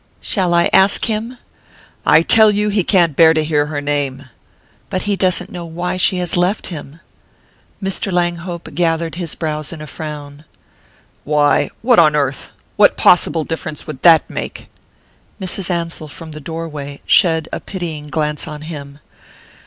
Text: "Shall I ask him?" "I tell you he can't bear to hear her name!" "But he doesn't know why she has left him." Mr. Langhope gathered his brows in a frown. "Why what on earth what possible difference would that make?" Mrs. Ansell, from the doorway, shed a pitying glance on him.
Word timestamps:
"Shall 0.19 0.55
I 0.55 0.67
ask 0.73 1.05
him?" 1.05 1.37
"I 2.07 2.23
tell 2.23 2.49
you 2.49 2.69
he 2.69 2.83
can't 2.83 3.15
bear 3.15 3.35
to 3.35 3.43
hear 3.43 3.67
her 3.67 3.81
name!" 3.81 4.29
"But 4.89 5.03
he 5.03 5.15
doesn't 5.15 5.51
know 5.51 5.63
why 5.63 5.97
she 5.97 6.17
has 6.17 6.35
left 6.35 6.65
him." 6.73 6.99
Mr. 7.83 8.11
Langhope 8.11 8.73
gathered 8.73 9.13
his 9.13 9.35
brows 9.35 9.71
in 9.71 9.79
a 9.79 9.85
frown. 9.85 10.43
"Why 11.23 11.69
what 11.83 11.99
on 11.99 12.15
earth 12.15 12.49
what 12.77 12.97
possible 12.97 13.43
difference 13.43 13.85
would 13.85 14.01
that 14.01 14.27
make?" 14.27 14.69
Mrs. 15.39 15.69
Ansell, 15.69 16.07
from 16.07 16.31
the 16.31 16.41
doorway, 16.41 16.99
shed 17.05 17.47
a 17.53 17.59
pitying 17.59 18.07
glance 18.09 18.47
on 18.47 18.61
him. 18.63 18.97